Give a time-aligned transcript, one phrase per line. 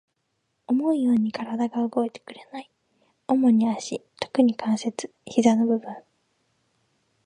[0.65, 2.71] 思うように体が動いてくれない。
[3.27, 5.95] 主に足、特に関節、膝の部分。